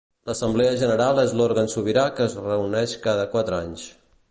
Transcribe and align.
L'Assemblea 0.27 0.71
General 0.83 1.21
és 1.23 1.35
l'òrgan 1.41 1.69
sobirà 1.75 2.07
que 2.17 2.27
es 2.29 2.35
reuneix 2.47 2.99
cada 3.07 3.29
quatre 3.37 3.61
anys. 3.67 3.89